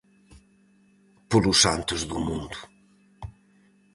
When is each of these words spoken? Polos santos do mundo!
Polos 1.29 1.57
santos 1.65 2.01
do 2.09 2.17
mundo! 2.27 2.57